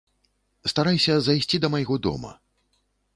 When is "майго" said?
1.75-1.95